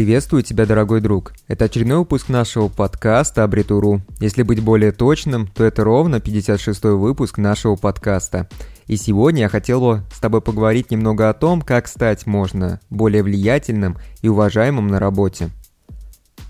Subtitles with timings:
[0.00, 1.34] Приветствую тебя, дорогой друг.
[1.46, 4.00] Это очередной выпуск нашего подкаста Абритуру.
[4.18, 8.48] Если быть более точным, то это ровно 56-й выпуск нашего подкаста.
[8.86, 13.22] И сегодня я хотел бы с тобой поговорить немного о том, как стать можно более
[13.22, 15.50] влиятельным и уважаемым на работе.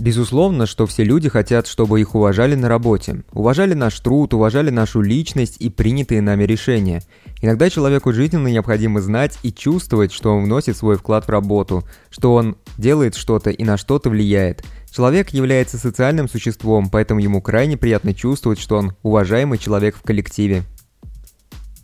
[0.00, 5.02] Безусловно, что все люди хотят, чтобы их уважали на работе, уважали наш труд, уважали нашу
[5.02, 7.02] личность и принятые нами решения.
[7.42, 12.32] Иногда человеку жизненно необходимо знать и чувствовать, что он вносит свой вклад в работу, что
[12.32, 14.64] он делает что-то и на что-то влияет.
[14.90, 20.64] Человек является социальным существом, поэтому ему крайне приятно чувствовать, что он уважаемый человек в коллективе.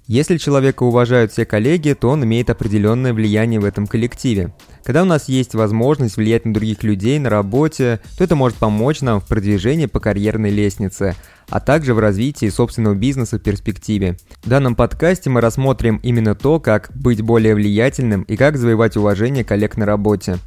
[0.08, 4.54] Если человека уважают все коллеги, то он имеет определенное влияние в этом коллективе.
[4.84, 9.00] Когда у нас есть возможность влиять на других людей на работе, то это может помочь
[9.00, 11.16] нам в продвижении по карьерной лестнице,
[11.48, 14.16] а также в развитии собственного бизнеса в перспективе.
[14.44, 19.42] В данном подкасте мы рассмотрим именно то, как быть более влиятельным и как завоевать уважение
[19.42, 20.38] коллег на работе.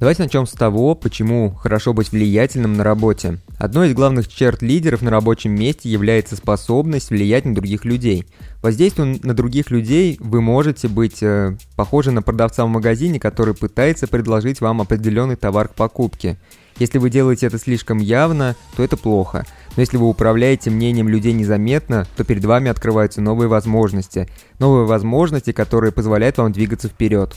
[0.00, 3.38] Давайте начнем с того, почему хорошо быть влиятельным на работе.
[3.58, 8.24] Одной из главных черт лидеров на рабочем месте является способность влиять на других людей.
[8.60, 14.08] Воздействуя на других людей, вы можете быть э, похожи на продавца в магазине, который пытается
[14.08, 16.38] предложить вам определенный товар к покупке.
[16.78, 19.46] Если вы делаете это слишком явно, то это плохо.
[19.76, 24.28] Но если вы управляете мнением людей незаметно, то перед вами открываются новые возможности.
[24.58, 27.36] Новые возможности, которые позволяют вам двигаться вперед.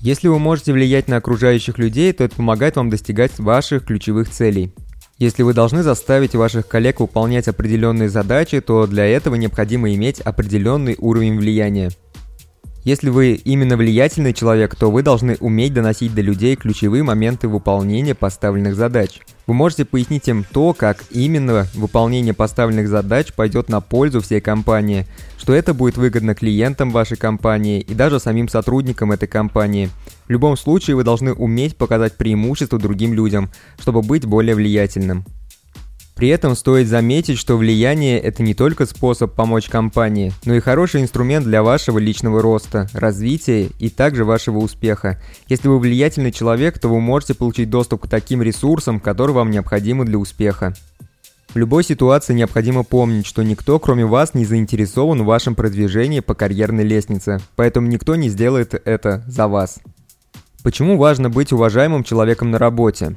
[0.00, 4.72] Если вы можете влиять на окружающих людей, то это помогает вам достигать ваших ключевых целей.
[5.18, 10.94] Если вы должны заставить ваших коллег выполнять определенные задачи, то для этого необходимо иметь определенный
[10.98, 11.90] уровень влияния.
[12.86, 18.14] Если вы именно влиятельный человек, то вы должны уметь доносить до людей ключевые моменты выполнения
[18.14, 19.22] поставленных задач.
[19.48, 25.04] Вы можете пояснить им то, как именно выполнение поставленных задач пойдет на пользу всей компании,
[25.36, 29.90] что это будет выгодно клиентам вашей компании и даже самим сотрудникам этой компании.
[30.28, 35.24] В любом случае вы должны уметь показать преимущество другим людям, чтобы быть более влиятельным.
[36.16, 41.02] При этом стоит заметить, что влияние– это не только способ помочь компании, но и хороший
[41.02, 45.20] инструмент для вашего личного роста, развития и также вашего успеха.
[45.46, 50.06] Если вы влиятельный человек, то вы можете получить доступ к таким ресурсам, которые вам необходимы
[50.06, 50.74] для успеха.
[51.52, 56.34] В любой ситуации необходимо помнить, что никто, кроме вас, не заинтересован в вашем продвижении по
[56.34, 59.80] карьерной лестнице, поэтому никто не сделает это за вас.
[60.62, 63.16] Почему важно быть уважаемым человеком на работе?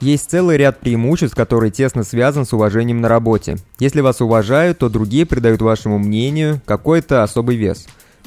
[0.00, 3.56] Есть целый ряд преимуществ, которые тесно связан с уважением на работе.
[3.78, 7.86] Если вас уважают, то другие придают вашему мнению какой-то особый вес.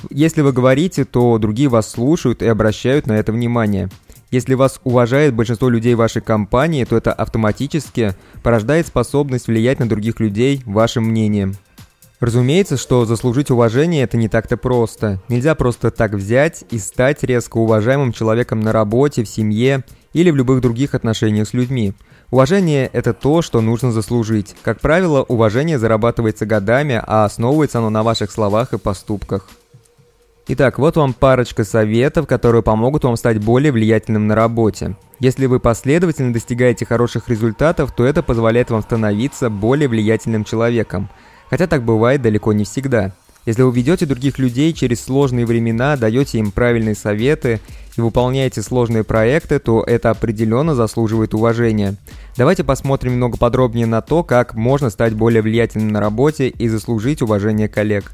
[0.10, 3.90] Если вы говорите, то другие вас слушают и обращают на это внимание.
[4.32, 10.20] Если вас уважает большинство людей вашей компании, то это автоматически порождает способность влиять на других
[10.20, 11.56] людей вашим мнением.
[12.20, 15.22] Разумеется, что заслужить уважение это не так-то просто.
[15.30, 20.36] Нельзя просто так взять и стать резко уважаемым человеком на работе, в семье или в
[20.36, 21.94] любых других отношениях с людьми.
[22.30, 24.56] Уважение– это то, что нужно заслужить.
[24.64, 29.50] Как правило, уважение зарабатывается годами, а основывается оно на ваших словах и поступках.
[30.50, 34.96] Итак, вот вам парочка советов, которые помогут вам стать более влиятельным на работе.
[35.20, 41.10] Если вы последовательно достигаете хороших результатов, то это позволяет вам становиться более влиятельным человеком.
[41.50, 43.12] Хотя так бывает далеко не всегда.
[43.46, 47.60] Если вы ведете других людей через сложные времена, даете им правильные советы
[47.98, 51.96] и выполняете сложные проекты, то это определенно заслуживает уважения.
[52.38, 57.22] Давайте посмотрим немного подробнее на то, как можно стать более влиятельным на работе и заслужить
[57.22, 58.12] уважение коллег.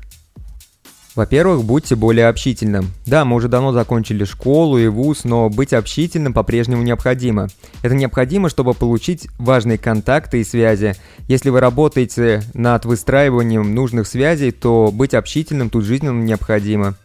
[1.16, 2.92] Во-первых, будьте более общительным.
[3.06, 7.48] Да, мы уже давно закончили школу и вуз, но быть общительным по-прежнему необходимо.
[7.82, 10.96] Это необходимо, чтобы получить важные контакты и связи.
[11.30, 16.96] Если вы работаете над выстраиванием нужных связей, то быть общительным тут жизненно необходимо.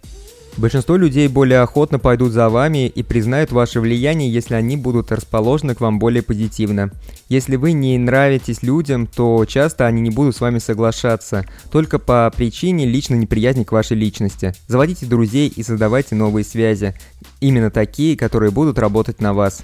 [0.57, 5.75] Большинство людей более охотно пойдут за вами и признают ваше влияние, если они будут расположены
[5.75, 6.91] к вам более позитивно.
[7.29, 12.31] Если вы не нравитесь людям, то часто они не будут с вами соглашаться, только по
[12.37, 14.53] причине личной неприязни к вашей личности.
[14.67, 16.95] Заводите друзей и создавайте новые связи.
[17.41, 19.63] Именно такие, которые будут работать на вас.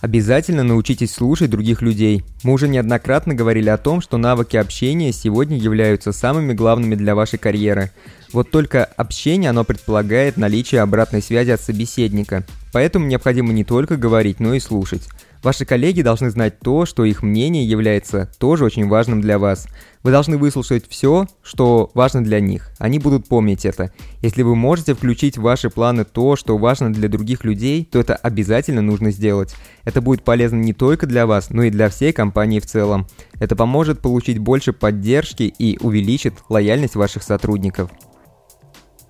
[0.00, 2.24] Обязательно научитесь слушать других людей.
[2.42, 7.38] Мы уже неоднократно говорили о том, что навыки общения сегодня являются самыми главными для вашей
[7.38, 7.90] карьеры.
[8.32, 12.44] Вот только общение, оно предполагает наличие обратной связи от собеседника.
[12.72, 15.08] Поэтому необходимо не только говорить, но и слушать.
[15.42, 19.68] Ваши коллеги должны знать то, что их мнение является тоже очень важным для вас.
[20.02, 22.70] Вы должны выслушать все, что важно для них.
[22.78, 23.90] Они будут помнить это.
[24.20, 28.16] Если вы можете включить в ваши планы то, что важно для других людей, то это
[28.16, 29.54] обязательно нужно сделать.
[29.84, 33.08] Это будет полезно не только для вас, но и для всей компании в целом.
[33.38, 37.90] Это поможет получить больше поддержки и увеличит лояльность ваших сотрудников.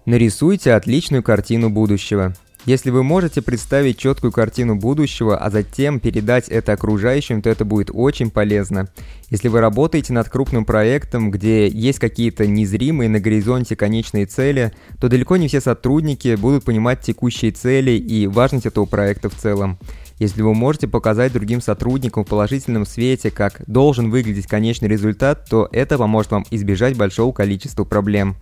[0.07, 2.35] Нарисуйте отличную картину будущего.
[2.67, 7.91] Если вы можете представить четкую картину будущего, а затем передать это окружающим, то это будет
[7.93, 8.89] очень полезно.
[9.31, 15.09] Если вы работаете над крупным проектом, где есть какие-то незримые на горизонте конечные цели, то
[15.09, 19.79] далеко не все сотрудники будут понимать текущие цели и важность этого проекта в целом.
[20.21, 25.67] Если вы можете показать другим сотрудникам в положительном свете, как должен выглядеть конечный результат, то
[25.73, 28.37] это поможет вам избежать большого количества проблем.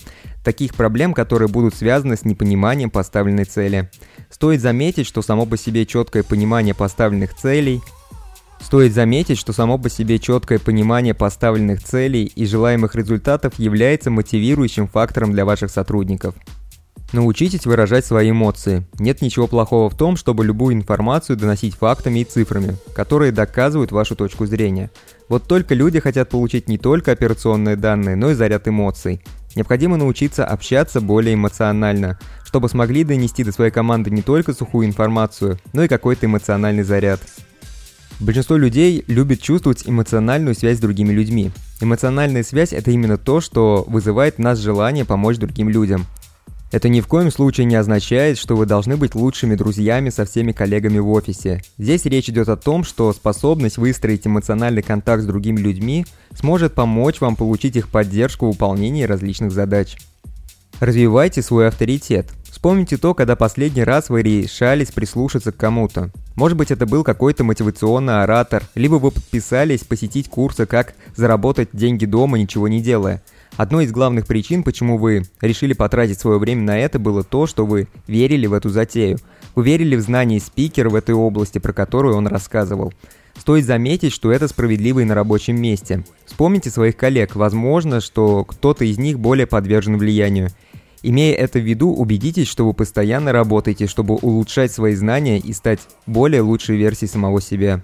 [0.45, 3.91] Таких проблем, которые будут связаны с непониманием поставленной цели.
[4.29, 7.81] Стоит заметить, что само по себе четкое понимание поставленных целей
[8.61, 14.89] Стоит заметить, что само по себе четкое понимание поставленных целей и желаемых результатов является мотивирующим
[14.89, 16.35] фактором для ваших сотрудников.
[17.13, 18.87] Научитесь выражать свои эмоции.
[18.99, 24.15] Нет ничего плохого в том, чтобы любую информацию доносить фактами и цифрами, которые доказывают вашу
[24.15, 24.91] точку зрения.
[25.31, 29.23] Вот только люди хотят получить не только операционные данные, но и заряд эмоций.
[29.57, 35.59] Необходимо научиться общаться более эмоционально, чтобы смогли донести до своей команды не только сухую информацию,
[35.73, 37.21] но и какой-то эмоциональный заряд.
[38.21, 41.53] Большинство людей любит чувствовать эмоциональную связь с другими людьми.
[41.81, 46.05] Эмоциональная связь– это именно то, что вызывает в нас желание помочь другим людям.
[46.71, 50.53] Это ни в коем случае не означает, что вы должны быть лучшими друзьями со всеми
[50.53, 51.63] коллегами в офисе.
[51.79, 56.05] Здесь речь идет о том, что способность выстроить эмоциональный контакт с другими людьми
[56.39, 59.97] сможет помочь вам получить их поддержку в выполнении различных задач.
[60.79, 62.27] Развивайте свой авторитет.
[62.51, 66.11] Вспомните то, когда последний раз вы решались прислушаться к кому-то.
[66.37, 72.05] Может быть, это был какой-то мотивационный оратор, либо вы подписались посетить курсы «Как заработать деньги
[72.05, 73.23] дома, ничего не делая».
[73.59, 77.67] Одной из главных причин, почему вы решили потратить свое время на это, было то, что
[77.67, 79.19] вы верили в эту затею.
[79.57, 82.93] Вы верили в знания спикера в этой области, про которую он рассказывал.
[83.37, 86.05] Стоит заметить, что это справедливо и на рабочем месте.
[86.25, 90.51] Вспомните своих коллег, возможно, что кто-то из них более подвержен влиянию.
[91.03, 95.81] Имея это в виду, убедитесь, что вы постоянно работаете, чтобы улучшать свои знания и стать
[96.07, 97.83] более лучшей версией самого себя.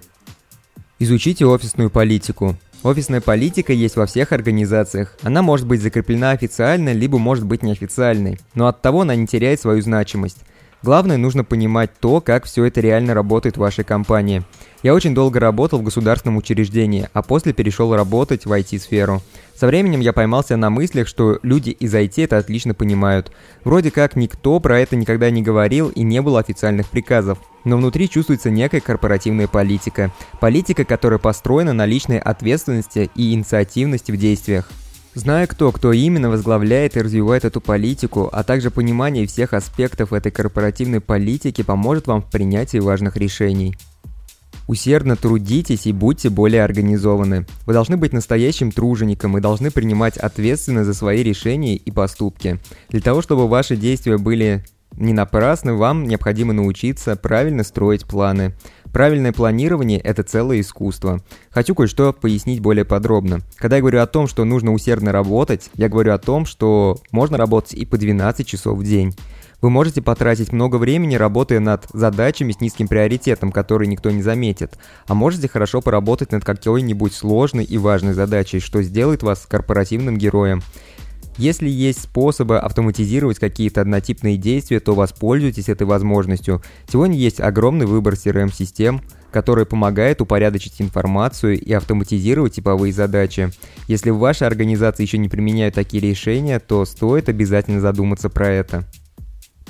[1.01, 2.57] Изучите офисную политику.
[2.85, 5.17] Офисная политика есть во всех организациях.
[5.23, 9.59] Она может быть закреплена официально, либо может быть неофициальной, но от того она не теряет
[9.59, 10.41] свою значимость.
[10.83, 14.43] Главное, нужно понимать то, как все это реально работает в вашей компании.
[14.83, 19.23] Я очень долго работал в государственном учреждении, а после перешел работать в IT-сферу.
[19.55, 23.33] Со временем я поймался на мыслях, что люди из IT это отлично понимают.
[23.65, 27.39] Вроде как никто про это никогда не говорил и не было официальных приказов.
[27.65, 30.13] Но внутри чувствуется некая корпоративная политика.
[30.41, 34.71] Политика, которая построена на личной ответственности и инициативности в действиях.
[35.15, 40.33] Зная кто, кто именно возглавляет и развивает эту политику, а также понимание всех аспектов этой
[40.33, 43.77] корпоративной политики поможет вам в принятии важных решений.
[44.67, 47.47] Усердно трудитесь и будьте более организованы.
[47.67, 52.59] Вы должны быть настоящим тружеником и должны принимать ответственность за свои решения и поступки.
[52.89, 54.65] Для того, чтобы ваши действия были
[54.97, 58.55] не напрасны, вам необходимо научиться правильно строить планы.
[58.93, 61.21] Правильное планирование– это целое искусство.
[61.51, 63.41] Хочу кое-что пояснить более подробно.
[63.57, 67.37] Когда я говорю о том, что нужно усердно работать, я говорю о том, что можно
[67.37, 69.15] работать и по 12 часов в день.
[69.65, 74.79] Вы можете потратить много времени, работая над задачами с низким приоритетом, которые никто не заметит.
[75.07, 80.63] А можете хорошо поработать над какой-нибудь сложной и важной задачей, что сделает вас корпоративным героем.
[81.37, 86.63] Если есть способы автоматизировать какие-то однотипные действия, то воспользуйтесь этой возможностью.
[86.89, 93.51] Сегодня есть огромный выбор CRM-систем, который помогает упорядочить информацию и автоматизировать типовые задачи.
[93.89, 98.85] Если в вашей организации еще не применяют такие решения, то стоит обязательно задуматься про это.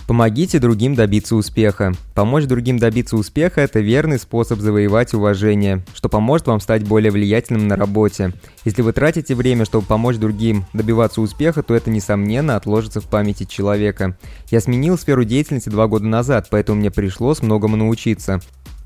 [0.06, 1.94] Помогите другим добиться успеха.
[2.14, 7.68] Помочь другим добиться успеха– это верный способ завоевать уважение, что поможет вам стать более влиятельным
[7.68, 8.34] на работе.
[8.66, 13.44] Если вы тратите время, чтобы помочь другим добиваться успеха, то это, несомненно, отложится в памяти
[13.44, 14.18] человека.
[14.50, 18.40] Я сменил сферу деятельности два года назад, поэтому мне пришлось многому научиться.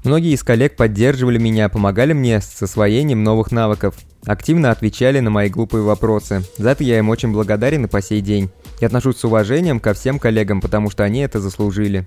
[0.05, 5.49] Многие из коллег поддерживали меня, помогали мне с освоением новых навыков, активно отвечали на мои
[5.49, 6.43] глупые вопросы.
[6.57, 8.51] За это я им очень благодарен и по сей день.
[8.81, 12.07] Я отношусь с уважением ко всем коллегам, потому что они это заслужили.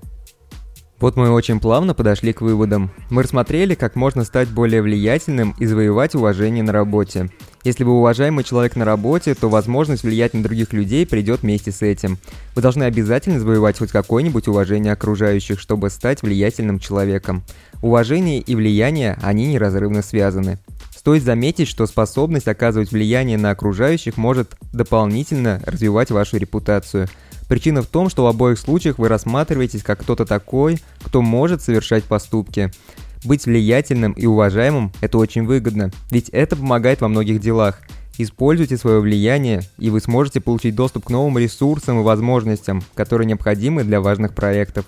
[1.01, 2.92] Вот мы очень плавно подошли к выводам.
[3.10, 7.32] Мы рассмотрели, как можно стать более влиятельным и завоевать уважение на работе.
[7.63, 11.82] Если вы уважаемый человек на работе, то возможность влиять на других людей придет вместе с
[11.82, 12.20] этим.
[12.56, 17.44] Вы должны обязательно завоевать хоть какое-нибудь уважение окружающих, чтобы стать влиятельным человеком.
[17.82, 20.60] Уважение и влияние, они неразрывно связаны.
[21.01, 27.08] Стоит заметить, что способность оказывать влияние на окружающих может дополнительно развивать вашу репутацию.
[27.50, 32.03] Причина в том, что в обоих случаях вы рассматриваетесь как кто-то такой, кто может совершать
[32.03, 32.70] поступки.
[33.24, 37.79] Быть влиятельным и уважаемым– это очень выгодно, ведь это помогает во многих делах.
[38.20, 43.84] Используйте свое влияние, и вы сможете получить доступ к новым ресурсам и возможностям, которые необходимы
[43.84, 44.86] для важных проектов.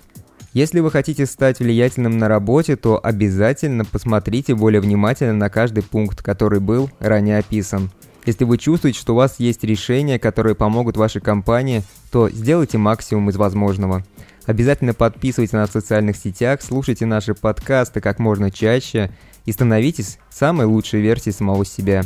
[0.54, 6.22] Если вы хотите стать влиятельным на работе, то обязательно посмотрите более внимательно на каждый пункт,
[6.22, 7.90] который был ранее описан.
[8.24, 11.82] Если вы чувствуете, что у вас есть решения, которые помогут вашей компании,
[12.12, 14.04] то сделайте максимум из возможного.
[14.46, 19.10] Обязательно подписывайтесь на нас в социальных сетях, слушайте наши подкасты как можно чаще
[19.46, 22.04] и становитесь самой лучшей версией самого себя.